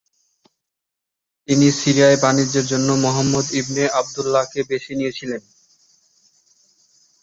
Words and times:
তিনি 1.47 1.67
সিরিয়ার 1.79 2.13
বাণিজ্যের 2.23 2.65
জন্য 2.65 2.89
মুহাম্মাদ 3.03 3.45
ইবনে 3.59 3.83
আবদুল্লাহকে 3.99 4.59
বেছে 4.69 4.93
নিয়েছিলেন। 4.95 5.41